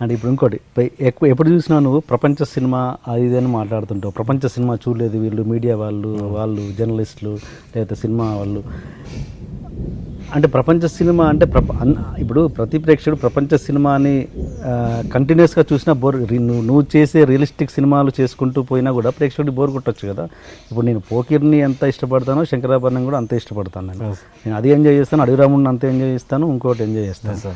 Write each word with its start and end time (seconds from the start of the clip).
అంటే 0.00 0.12
ఇప్పుడు 0.16 0.30
ఇంకోటి 0.32 0.58
ఎక్కువ 1.08 1.28
ఎప్పుడు 1.32 1.48
చూసినా 1.54 1.76
నువ్వు 1.86 2.00
ప్రపంచ 2.10 2.44
సినిమా 2.54 2.80
అది 3.10 3.22
ఇది 3.26 3.36
అని 3.40 3.50
మాట్లాడుతుంటావు. 3.58 4.12
ప్రపంచ 4.18 4.48
సినిమా 4.54 4.74
చూడలేదు 4.84 5.16
వీళ్ళు 5.24 5.42
మీడియా 5.52 5.74
వాళ్ళు 5.82 6.10
వాళ్ళు 6.36 6.62
జర్నలిస్టులు 6.78 7.32
లేకపోతే 7.74 7.96
సినిమా 8.02 8.26
వాళ్ళు. 8.40 8.62
అంటే 10.36 10.46
ప్రపంచ 10.54 10.86
సినిమా 10.96 11.24
అంటే 11.32 11.46
ప్రప 11.54 11.68
ఇప్పుడు 12.22 12.40
ప్రతి 12.56 12.76
ప్రేక్షకుడు 12.84 13.18
ప్రపంచ 13.24 13.56
సినిమాని 13.66 14.14
కంటిన్యూస్గా 15.14 15.62
చూసినా 15.70 15.92
బోర్ 16.02 16.16
నువ్వు 16.48 16.62
నువ్వు 16.68 16.82
చేసే 16.94 17.20
రియలిస్టిక్ 17.30 17.72
సినిమాలు 17.76 18.12
చేసుకుంటూ 18.18 18.62
పోయినా 18.70 18.92
కూడా 18.98 19.10
ప్రేక్షకుడికి 19.18 19.56
బోర్ 19.58 19.72
కొట్టొచ్చు 19.76 20.04
కదా. 20.12 20.24
ఇప్పుడు 20.68 20.86
నేను 20.88 21.02
పోకిర్ని 21.10 21.60
ఎంత 21.68 21.82
ఇష్టపడతానో 21.92 22.42
శంకరాభరణం 22.52 23.04
కూడా 23.10 23.20
అంతే 23.22 23.36
ఇష్టపడతాను 23.42 23.86
నేను. 23.92 24.10
నేను 24.44 24.56
అది 24.60 24.70
ఎంజాయ్ 24.78 24.98
చేస్తాను 25.02 25.24
అడవిరాముడిని 25.26 25.70
అంతే 25.74 25.88
ఎంజాయ్ 25.94 26.12
చేస్తాను 26.16 26.46
ఇంకోటి 26.54 26.84
ఎంజాయ్ 26.88 27.08
చేస్తాను. 27.12 27.54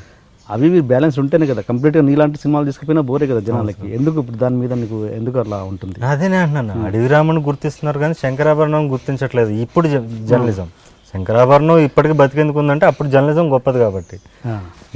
అవి 0.55 0.81
బ్యాలెన్స్ 0.91 1.17
ఉంటేనే 1.23 1.47
కదా 1.53 1.63
కంప్లీట్గా 1.71 2.03
నీలాంటి 2.09 2.39
సినిమాలు 2.43 2.67
తీసుకుపోయినా 2.69 3.03
బోరే 3.11 3.27
కదా 3.31 3.41
జనాలకి. 3.49 3.87
ఎందుకు 3.99 4.17
ఇప్పుడు 4.23 4.39
దాని 4.43 4.57
మీద 4.63 4.73
నీకు 4.83 4.99
ఎందుకు 5.19 5.39
అలా 5.45 5.59
ఉంటుంది? 5.71 5.97
అదేనే 6.11 6.39
అంటున్నాను. 6.45 6.85
అడవి 6.89 7.09
రాముని 7.15 7.41
గుర్తిస్తున్నారు 7.49 7.99
కానీ 8.05 8.17
శంకరాభరణం 8.23 8.87
గుర్తించట్లేదు. 8.95 9.53
ఇప్పుడు 9.67 9.89
జర్నలిజం. 10.31 10.69
శంకరాభరణం 11.13 11.77
ఇప్పటికి 11.89 12.15
బతికేందుకు 12.21 12.59
ఉందంటే 12.63 12.85
అప్పుడు 12.91 13.09
జర్నలిజం 13.13 13.47
గొప్పది 13.53 13.79
కాబట్టి. 13.85 14.17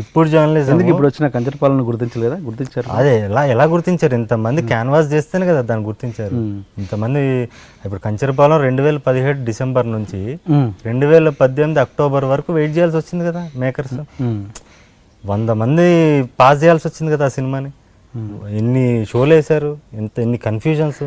ఇప్పుడు 0.02 0.26
జర్నలిజం 0.32 0.72
ఎందుకు 0.74 0.90
ఇప్పుడు 0.92 1.08
వచ్చిన 1.10 1.26
కంచరపాలను 1.36 1.84
గుర్తించలేదా? 1.88 2.36
గుర్తించారు? 2.48 2.86
అదే 2.98 3.12
ఎలా 3.28 3.42
ఎలా 3.52 3.64
గుర్తించారు? 3.74 4.14
ఇంతమంది 4.20 4.60
క్యాన్వాస్ 4.72 5.08
చేస్తేనే 5.14 5.46
కదా 5.50 5.60
దాన్ని 5.70 5.84
గుర్తించారు. 5.90 6.36
ఇంతమంది 6.82 7.22
ఇప్పుడు 7.84 8.00
కంచరపాలెం 8.08 8.60
రెండు 8.66 8.82
వేల 8.86 9.00
పదిహేడు 9.08 9.38
డిసెంబర్ 9.50 9.88
నుంచి. 9.96 10.20
రెండు 10.88 11.08
వేల 11.12 11.28
పద్దెనిమిది 11.42 11.80
అక్టోబర్ 11.86 12.26
వరకు 12.32 12.52
వెయిట్ 12.58 12.74
చేయాల్సి 12.76 12.98
వచ్చింది 13.02 13.26
కదా 13.30 13.42
మేకర్స్. 13.64 13.98
వంద 15.30 15.50
మంది 15.62 15.86
పాస్ 16.40 16.58
చేయాల్సి 16.62 16.86
వచ్చింది 16.88 17.10
కదా 17.14 17.24
ఆ 17.24 17.32
సినిమాని. 17.38 17.70
ఎన్ని 18.60 18.84
షోలు 19.10 19.34
వేశారు? 19.34 19.70
ఎంత 20.00 20.14
ఎన్ని 20.24 20.38
కన్ఫ్యూజన్స్ 20.46 21.02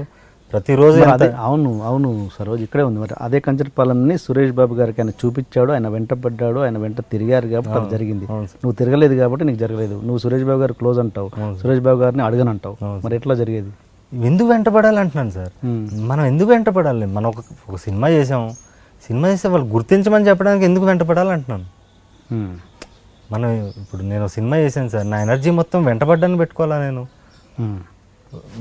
ప్రతిరోజు 0.52 1.00
అదే 1.14 1.28
అవును 1.46 1.70
అవును 1.90 2.10
సరోజ్ 2.36 2.62
ఇక్కడే 2.66 2.84
ఉంది 2.90 3.00
మరి. 3.04 3.14
అదే 3.26 3.40
కంచరపాలెంని 3.46 4.16
సురేష్ 4.18 4.54
బాబు 4.60 4.74
గారికి 4.80 5.00
ఆయన 5.02 5.14
చూపించాడు 5.22 5.72
ఆయన 5.76 5.88
వెంట 5.96 6.14
పడ్డాడు 6.24 6.60
ఆయన 6.66 6.78
వెంట 6.84 7.00
తిరిగారు 7.14 7.48
కాబట్టి 7.54 7.80
అది 7.80 7.90
జరిగింది. 7.96 8.26
నువ్వు 8.64 8.76
తిరగలేదు 8.82 9.16
కాబట్టి 9.22 9.46
నీకు 9.50 9.60
జరగలేదు. 9.64 9.96
నువ్వు 10.08 10.20
సురేష్ 10.24 10.46
బాబు 10.50 10.62
గారు 10.64 10.76
క్లోజ్ 10.82 11.00
అంటావు. 11.04 11.30
సురేష్ 11.62 11.84
బాబు 11.88 12.00
గారిని 12.04 12.24
అడగనంటావు. 12.28 12.78
మరి 13.06 13.16
ఎట్లా 13.20 13.36
జరిగేది? 13.42 13.72
ఎందుకు 14.12 14.48
వెంటపడాలి 14.54 15.00
అంటున్నాను 15.04 15.34
సార్? 15.38 15.54
మనం 16.12 16.24
ఎందుకు 16.32 16.50
వెంటపడాలి 16.54 17.06
మనం 17.16 17.28
ఒక 17.34 17.42
ఒక 17.70 17.78
సినిమా 17.86 18.10
చేసాం. 18.10 18.44
సినిమా 19.08 19.28
చేస్తే 19.32 19.50
వాళ్ళు 19.56 19.68
గుర్తించమని 19.76 20.28
చెప్పడానికి 20.30 20.66
ఎందుకు 20.66 20.86
వెంటపడాలి 20.86 21.32
అంటున్నాను. 21.36 21.66
మనం 23.32 23.50
ఇప్పుడు 23.82 24.02
నేను 24.12 24.26
సినిమా 24.36 24.58
చేశాను 24.64 24.90
సార్. 24.94 25.08
నా 25.14 25.18
ఎనర్జీ 25.26 25.52
మొత్తం 25.60 25.80
వెంటపడ్డాన్ని 25.90 26.38
పెట్టుకోవాలా 26.42 26.78
నేను. 26.86 27.04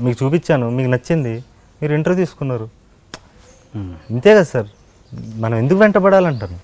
మీకు 0.03 0.17
చూపించాను 0.21 0.67
మీకు 0.77 0.89
నచ్చింది. 0.93 1.33
మీరు 1.81 1.93
ఇంటర్వ్యూ 1.97 2.21
తీసుకున్నారు. 2.25 2.67
ఇంతే 4.13 4.31
కదా 4.37 4.47
సార్. 4.53 4.69
మనం 5.43 5.55
ఎందుకు 5.63 5.79
వెంటపడాలంటాను 5.83 6.57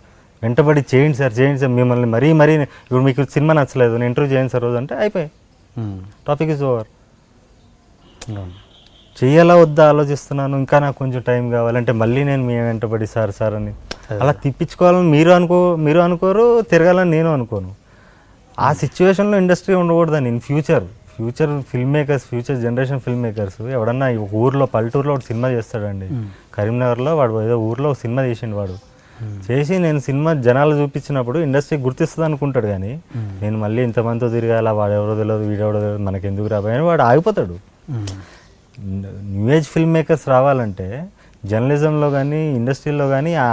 వెంటబడి 0.44 0.82
చేయండి 0.92 1.18
సార్ 1.18 1.34
చేయండి 1.40 1.60
సార్. 1.62 1.74
మిమ్మల్ని 1.80 2.08
మరీ 2.16 2.30
మరీ 2.42 2.54
ఇప్పుడు 2.62 3.04
మీకు 3.08 3.24
సినిమా 3.36 3.54
నచ్చలేదు 3.60 3.94
నేను 4.02 4.10
ఇంటర్వ్యూ 4.12 4.32
చేయండి 4.34 4.52
సార్ 4.54 4.64
రోజు 4.68 4.78
అంటే 4.82 4.94
అయిపోయి. 5.04 5.28
Topic 6.28 6.52
is 6.56 6.64
over. 6.70 6.90
చెయ్యాలా 9.18 9.56
వద్దా 9.62 9.84
ఆలోచిస్తున్నాను 9.92 10.56
ఇంకా 10.62 10.76
నాకు 10.84 10.98
కొంచెం 11.02 11.22
టైం 11.30 11.44
కావాలంటే 11.56 11.92
మళ్ళీ 12.02 12.22
నేను 12.30 12.44
మీ 12.50 12.56
వెంటబడి 12.68 13.08
సార్ 13.14 13.32
సార్ 13.40 13.56
అని. 13.60 13.74
అలా 14.22 14.34
తిప్పించుకోవాలని 14.44 15.10
మీరు 15.16 15.32
అనుకో 15.38 15.60
మీరు 15.86 16.00
అనుకోరు 16.08 16.46
తిరగాలని 16.72 17.12
నేను 17.18 17.30
అనుకోను. 17.38 17.70
ఆ 18.62 18.70
సిచ్యువేషన్లో 18.74 19.38
ఇండస్ట్రీ 19.38 19.74
ఉండకూడదని 19.76 20.30
in 20.30 20.40
future 20.40 20.84
future 21.16 21.52
film 21.72 21.94
makers 21.94 22.26
future 22.26 22.58
generation 22.62 23.00
film 23.00 23.22
makers 23.22 23.62
ఎవడన్నా 23.62 24.08
ఊర్లో 24.34 24.66
పల్లెటూరులో 24.66 25.14
ఒక 25.14 25.24
సినిమా 25.28 25.48
చేస్తాడండి. 25.50 26.08
కరీంనగర్లో 26.54 27.12
వాడు 27.18 27.42
ఏదో 27.42 27.58
ఊర్లో 27.60 27.90
ఒక 27.90 27.98
సినిమా 27.98 28.22
చేసిండు 28.26 28.56
వాడు. 28.56 28.76
చేసి 29.48 29.74
నేను 29.80 30.00
సినిమా 30.00 30.34
జనాలు 30.34 30.76
చూపించినప్పుడు 30.76 31.40
ఇండస్ట్రీ 31.40 31.78
గుర్తిస్తుంది 31.78 32.26
అనుకుంటాడు 32.26 32.68
కానీ 32.68 32.92
నేను 33.42 33.58
మళ్ళీ 33.58 33.82
ఇంతమందితో 33.84 34.30
తిరగాల 34.30 34.70
వాడు 34.70 34.94
ఎవరో 34.94 35.14
తెలియదు 35.16 35.44
వీడెవరో 35.50 35.80
తెలియదు 35.80 36.04
మనకి 36.04 36.28
ఎందుకు 36.28 36.48
రాబోయని 36.48 36.84
వాడు 36.84 37.02
ఆగిపోతాడు. 37.02 37.56
న్యూ 39.34 39.50
ఏజ్ 39.50 39.68
ఫిల్మ్ 39.68 39.94
మేకర్స్ 39.94 40.30
రావాలంటే 40.30 40.88
జర్నలిజంలో 41.50 42.08
కానీ 42.18 42.40
ఇండస్ట్రీలో 42.60 43.06
కానీ 43.14 43.32
ఆ 43.44 43.48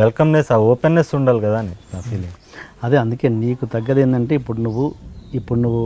వెల్కమ్నెస్ 0.00 0.50
ఆ 0.56 0.58
ఓపెన్నెస్ 0.70 1.10
ఉండాలి 1.18 1.40
కదా 1.46 1.58
అని 1.62 1.74
నా 1.92 1.98
ఫీలింగ్. 2.08 2.36
అదే 2.86 2.96
అందుకే 3.02 3.28
నీకు 3.42 3.64
తగ్గది 3.74 4.00
ఏంటంటే 4.04 4.34
ఇప్పుడు 4.40 4.60
నువ్వు 4.66 4.86
ఇప్పుడు 5.38 5.58
నువ్వు 5.64 5.82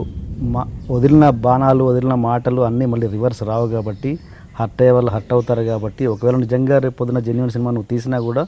మా 0.53 0.61
వదిలిన 0.95 1.25
బాణాలు 1.45 1.83
వదిలిన 1.89 2.15
మాటలు 2.29 2.61
అన్నీ 2.69 2.85
మళ్ళీ 2.91 3.07
రివర్స్ 3.15 3.41
రావు 3.51 3.67
కాబట్టి 3.75 4.11
హర్ట్ 4.59 4.81
అయ్యే 4.83 4.93
వాళ్ళు 4.95 5.11
హర్ట్ 5.15 5.31
అవుతారు 5.35 5.63
కాబట్టి 5.71 6.03
ఒకవేళ 6.13 6.35
నిజంగా 6.45 6.75
రేపు 6.85 6.97
పొద్దున 6.99 7.19
జెన్యున్ 7.27 7.53
సినిమా 7.55 7.71
నువ్వు 7.75 7.89
తీసినా 7.93 8.17
కూడా 8.29 8.43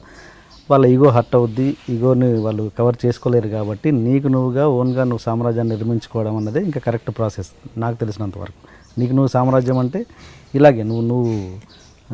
వాళ్ళ 0.68 0.84
ఈగో 0.94 1.08
హర్ట్ 1.16 1.34
అవుద్ది 1.38 1.66
ఈగోని 1.92 2.28
వాళ్ళు 2.46 2.64
కవర్ 2.78 2.96
చేసుకోలేరు 3.04 3.48
కాబట్టి 3.56 3.88
నీకు 4.06 4.28
నువ్వుగా 4.34 4.64
ఓన్గా 4.78 5.02
నువ్వు 5.10 5.22
సామ్రాజ్యాన్ని 5.26 5.72
నిర్మించుకోవడం 5.74 6.34
అన్నదే 6.40 6.60
ఇంకా 6.68 6.80
కరెక్ట్ 6.86 7.10
ప్రాసెస్ 7.18 7.50
నాకు 7.84 7.96
తెలిసినంత 8.02 8.36
వరకు. 8.44 8.60
నీకు 8.98 9.12
నువ్వు 9.12 9.26
సామ్రాజ్యం 9.26 9.78
అంటే 9.78 10.06
ఇలాగే 10.54 10.82
నువ్వు 10.82 11.02
నువ్వు 11.02 11.32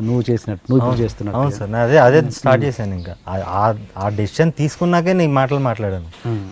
నువ్వు 0.01 0.23
చేసినట్టు 0.29 0.71
నువ్వు 0.71 0.87
ఇప్పుడు 0.87 1.03
చేస్తున్నట్టు 1.03 1.39
అవును 1.39 1.51
సార్. 1.51 1.73
అదే 1.73 1.97
అదే 1.97 2.29
స్టార్ట్ 2.29 2.63
చేశాను 2.65 2.93
ఇంకా. 2.95 3.15
ఆ- 3.97 4.09
డెసిషన్ 4.09 4.51
తీసుకున్నాకే 4.51 5.13
నీ 5.13 5.27
మాటలు 5.27 5.59
మాట్లాడాను. 5.59 6.05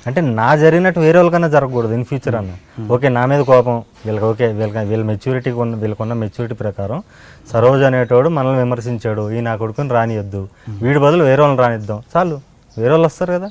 అంటే 0.08 0.22
నా 0.22 0.56
జరిగినట్టు 0.56 1.00
వేరే 1.00 1.18
వాళ్ళకన్నా 1.18 1.47
జరగకూడదు 1.47 1.94
ఇన్ 1.94 2.06
ఫ్యూచర్ 2.06 2.36
అన్న. 2.36 2.84
ఓకే 2.94 3.09
నా 3.09 3.25
మీద 3.25 3.41
కోపం 3.41 3.78
వీళ్ళకి 4.06 4.25
ఓకే 4.25 4.47
వీళ్ళకి 4.47 4.88
వీళ్ళ 4.88 5.03
మెచ్యూరిటీ 5.06 5.52
ఉన్న 5.52 5.75
వీళ్ళకున్న 5.75 6.14
మెచ్యూరిటీ 6.14 6.56
ప్రకారం 6.56 7.03
సరోజ్ 7.52 7.84
అనేటోడు 7.84 8.30
మనల్ని 8.30 8.58
విమర్శించాడు. 8.58 9.31
ఈ 9.31 9.41
నా 9.41 9.56
కొడుకుని 9.56 9.90
రానియొద్దు. 9.90 10.47
వీడి 10.70 11.00
బదులు 11.00 11.24
వేరే 11.24 11.41
వాళ్ళని 11.41 11.62
రానిద్దాం. 11.62 12.03
చాలు. 12.18 12.36
వేరే 12.78 12.90
వాళ్ళు 12.90 13.06
వస్తారు 13.06 13.31
కదా. 13.31 13.50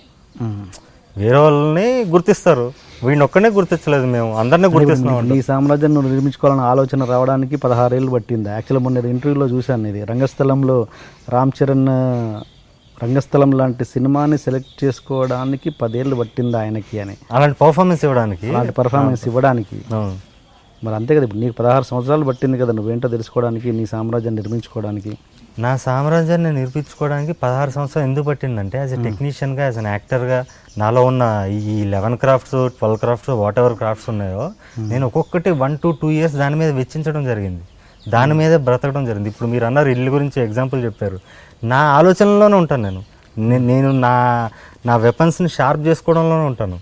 వేరే 1.17 1.37
వాళ్ళని 1.37 2.05
గుర్తిస్తారు. 2.05 2.73
వీడిని 3.05 3.25
ఒక్కనే 3.25 3.49
గుర్తించలేదు 3.49 4.07
మేము. 4.15 4.31
అందరినీ 4.37 4.69
గుర్తిస్తున్నాం 4.75 5.29
నీ 5.29 5.43
సామ్రాజ్యం 5.43 5.93
నువ్వు 5.95 6.11
నిర్మించుకోవాలన్న 6.11 6.65
ఆలోచన 6.73 7.05
రావడానికి 7.05 7.57
పదహారేళ్ళు 7.57 8.11
పట్టింది. 8.11 8.49
యాక్చువల్గా 8.49 8.85
మొన్న 8.85 9.05
ఇంటర్వ్యూలో 9.15 9.47
చూశాను 9.55 9.87
ఇది. 9.93 10.01
రంగస్థలంలో 10.05 10.79
రామ్ 11.35 11.53
చరణ్ 11.59 11.91
రంగస్థలం 13.05 13.51
లాంటి 13.59 13.85
సినిమాని 13.85 14.39
సెలెక్ట్ 14.39 14.85
చేసుకోవడానికి 14.85 15.71
పదేళ్ళు 15.71 16.17
పట్టింది 16.17 16.57
ఆయనకి 16.57 17.01
అని. 17.01 17.15
అలాంటి 17.33 17.57
పర్ఫార్మెన్స్ 17.61 18.05
ఇవ్వడానికి? 18.05 18.49
అలాంటి 18.51 18.73
పర్ఫార్మెన్స్ 18.73 19.23
ఇవ్వడానికి. 19.29 19.79
మరి 20.85 20.95
అంతే 20.95 21.15
కదా 21.15 21.25
ఇప్పుడు 21.25 21.41
నీకు 21.41 21.55
పదహారు 21.59 21.85
సంవత్సరాలు 21.85 22.25
పట్టింది 22.25 22.59
కదా 22.59 22.73
నువ్వేంటో 22.73 23.09
తెలుసుకోవడానికి 23.09 23.73
నీ 23.73 23.87
సామ్రాజ్యం 23.87 24.35
నిర్మించుకోవడానికి. 24.35 25.13
నా 25.59 25.77
సామ్రాజ్యాన్ని 25.77 26.53
నిర్మించుకోవడానికి 26.53 27.33
పదహారు 27.33 27.71
సంవత్సరాలు 27.71 28.07
ఎందుకు 28.09 28.27
పట్టిందంటే 28.27 28.79
యాజ్ 28.79 28.93
ఎ 28.93 28.99
టెక్నీషియన్గా 29.03 29.63
యాజ్ 29.65 29.79
అన్ 29.79 29.87
యాక్టర్గా 29.87 30.39
నాలో 30.79 31.05
ఉన్న 31.05 31.23
ఈ 31.53 31.85
eleven 31.85 32.17
crafts 32.17 32.57
twelve 32.79 32.99
crafts 32.99 33.31
whatever 33.59 33.75
crafts 33.75 34.09
ఉన్నాయో 34.11 34.45
నేను 34.79 35.07
ఒక్కొక్కటి 35.07 35.51
వన్ 35.51 35.79
టు 35.79 35.91
టూ 36.03 36.11
ఇయర్స్ 36.11 36.37
దాని 36.37 36.57
మీద 36.57 36.71
వెచ్చించడం 36.73 37.25
జరిగింది. 37.25 37.63
దాని 38.09 38.35
మీద 38.35 38.55
బ్రతకడం 38.57 39.05
జరిగింది. 39.05 39.29
ఇప్పుడు 39.29 39.49
మీరు 39.49 39.65
అన్నారు 39.65 39.89
ఇల్లు 39.89 40.11
గురించి 40.11 40.43
ఎగ్జాంపుల్ 40.43 40.85
చెప్పారు. 40.85 41.19
నా 41.65 41.81
ఆలోచనలోనే 41.99 42.57
ఉంటాను 42.57 42.83
నేను. 42.83 43.03
నేను 43.39 43.91
నా 43.93 44.15
నా 44.87 44.97
వెపన్స్ని 44.97 45.49
షార్ప్ 45.49 45.83
చేసుకోవడంలోనే 45.87 46.45
ఉంటాను. 46.45 46.79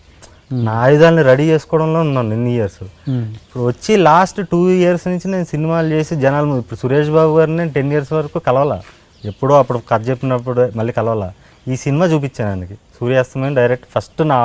ఆయుధాలని 0.53 1.23
రెడీ 1.23 1.45
చేసుకోవడంలో 1.51 2.01
ఉన్నాను 2.01 2.33
ఎన్ని 2.35 2.53
ఇయర్స్ 2.55 2.83
ఇప్పుడు 2.83 3.65
వచ్చి 3.67 3.97
లాస్ట్ 3.97 4.41
టూ 4.53 4.61
ఇయర్స్ 4.71 5.09
నుంచి 5.09 5.29
నేను 5.31 5.45
సినిమాలు 5.45 5.89
చేసి 5.89 6.17
జనాలు 6.17 6.59
ఇప్పుడు 6.59 6.79
సురేష్ 6.79 7.11
బాబు 7.11 7.39
గారిని 7.39 7.57
నేను 7.57 7.73
టెన్ 7.73 7.93
ఇయర్స్ 7.93 8.13
వరకు 8.13 8.39
కలవాలా. 8.39 8.79
ఎప్పుడో 9.25 9.59
అప్పుడు 9.59 9.79
కథ 9.91 10.09
చెప్పినప్పుడు 10.09 10.71
మళ్ళీ 10.77 10.93
కలవాలా. 10.93 11.33
ఈ 11.69 11.77
సినిమా 11.77 12.07
చూపించాను 12.07 12.51
ఆయనకి. 12.51 12.75
సూర్యాస్తమయం 13.01 13.55
డైరెక్ట్ 13.55 13.87
ఫస్ట్ 13.95 14.21
నా 14.29 14.37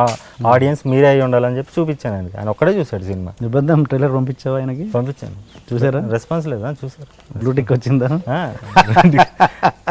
ఆడియన్స్ 0.48 0.82
మీరే 0.88 1.08
అయి 1.08 1.22
ఉండాలని 1.22 1.58
చెప్పి 1.58 1.72
చూపించాను 1.78 2.16
ఆయనకి. 2.16 2.38
ఆయన 2.38 2.50
ఒక్కడే 2.50 2.72
చూశాడు 2.80 3.04
సినిమా. 3.04 3.32
నిబంధన 3.42 3.84
ట్రైలర్ 3.84 4.14
పంపించావా 4.16 4.58
ఆయనకి? 4.60 4.86
పంపించాను. 4.96 5.36
చూసారా? 5.70 6.02
రెస్పాన్స్ 6.16 6.48
లేదా? 6.48 6.72
చూసారు 6.84 7.38
బ్లూటిక్ 7.38 7.72
వచ్చిందా? 7.74 8.10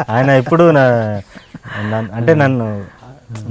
ఆయన 0.09 0.29
ఎప్పుడు 0.29 0.71
నా 0.71 0.83
అంటే 2.19 2.33
నన్ను 2.43 2.67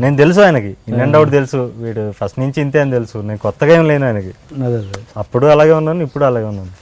నేను 0.02 0.17
తెలుసు 0.17 0.40
ఆయనకి. 0.40 0.73
ఇన్ 0.88 1.00
అండ్ 1.00 1.17
అవుట్ 1.17 1.31
తెలుసు. 1.31 1.61
వీడు 1.76 2.12
ఫస్ట్ 2.19 2.38
నుంచి 2.40 2.61
ఇంతే 2.61 2.81
అని 2.81 2.90
తెలుసు. 2.90 3.19
నేను 3.19 3.38
కొత్తగా 3.38 3.75
ఏం 3.75 3.88
లేను 3.88 4.06
ఆయనకి. 4.06 4.32
అదే 4.64 4.76
అదే. 4.76 5.00
అప్పుడు 5.17 5.46
అలాగే 5.46 5.73
ఉన్నాను 5.73 6.02
ఇప్పుడు 6.02 6.25
అలాగే 6.25 6.44
ఉన్నాను. 6.44 6.73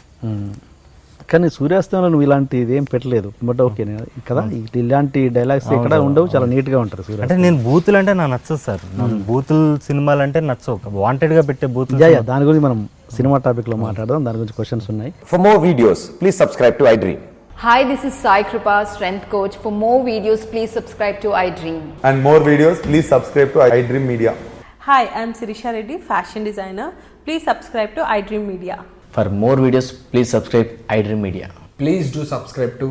కానీ 1.32 1.48
సూర్యాస్తమంలో 1.48 2.08
నువ్వు 2.08 2.22
ఇలాంటిది 2.22 2.76
ఏం 2.76 2.84
పెట్టలేదు. 2.84 3.32
బట్ 3.44 3.60
ఓకే 3.62 3.84
నేను 3.84 4.06
కదా 4.30 4.42
ఇలాంటి 4.76 5.28
డైలాగ్స్ 5.28 5.72
ఎక్కడ 5.72 5.94
ఉండవు 5.94 6.28
చాలా 6.34 6.46
నీట్గా 6.46 6.78
ఉంటారు 6.80 7.02
సూర్య 7.02 7.22
అంటే 7.22 7.36
నేను 7.36 7.58
బూతులు 7.64 7.96
అంటే 7.96 8.14
నాకు 8.14 8.32
నచ్చదు 8.32 8.60
సార్. 8.66 9.02
బూతులు 9.28 9.78
సినిమాలు 9.86 10.22
అంటే 10.22 10.40
నచ్చవు. 10.40 10.80
వాంటెడ్గా 10.88 11.42
పెట్టే 11.42 11.66
బూతులు 11.66 12.20
దాని 12.20 12.44
గురించి 12.44 12.64
మనం 12.64 12.88
సినిమా 13.16 13.38
టాపిక్లో 13.38 13.76
మాట్లాడదాం. 13.76 14.24
దాని 14.24 14.38
గురించి 14.38 14.52
క్వశ్చన్స్ 14.52 14.90
ఉన్నాయి. 14.90 15.14
For 15.32 15.38
more 15.46 15.58
videos, 15.68 16.00
please 16.20 16.38
subscribe 16.42 16.76
to 16.80 16.86
iDream. 16.94 17.20
Hi, 17.60 17.84
this 17.84 18.04
is 18.04 18.14
Sai 18.14 18.42
Kripa, 18.42 18.74
strength 18.86 19.28
coach. 19.28 19.56
For 19.56 19.70
more 19.74 19.98
videos, 20.02 20.50
please 20.50 20.70
subscribe 20.70 21.16
to 21.22 21.28
iDream. 21.40 21.80
and 22.02 22.22
more 22.22 22.38
videos, 22.40 22.82
please 22.82 23.06
subscribe 23.08 23.52
to 23.54 23.58
iDream 23.70 24.06
Media. 24.06 24.32
Hi, 24.80 25.02
I'm 25.20 25.32
Sirisha 25.34 25.72
Reddy, 25.74 25.98
fashion 26.10 26.44
designer. 26.44 26.86
Please 27.26 27.42
subscribe 27.44 27.94
to 27.96 28.02
iDream 28.16 28.46
Media. 28.46 28.76
For 29.10 29.26
more 29.42 29.56
videos, 29.56 29.88
please 30.12 30.30
subscribe 30.30 30.70
iDream 30.96 31.20
Media. 31.20 31.50
Please 31.78 32.10
do 32.10 32.24
subscribe 32.26 32.74
to 32.82 32.88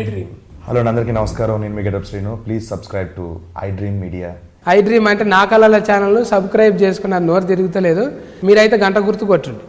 iDream. 0.00 0.30
Hello 0.64 0.78
అండి, 0.80 0.90
అందరికీ 0.90 1.12
నమస్కారం 1.18 1.56
నేను 1.62 1.74
మీ 1.76 1.82
Getup 1.86 2.06
Srinu 2.08 2.32
please 2.44 2.64
subscribe 2.72 3.10
to 3.18 3.26
iDream 3.78 3.98
media 4.04 4.28
iDream 4.86 5.06
అంటే 5.10 5.24
నా 5.34 5.40
కళల 5.52 5.76
channel 5.88 6.18
subscribe 6.32 6.74
చేసుకున్న 6.82 7.18
నోరు 7.28 7.44
తిరుగుతలేదు 7.50 8.04
మీరైతే 8.46 8.76
గంట 8.82 8.98
గుర్తు 9.06 9.24
కొట్టండి 9.30 9.64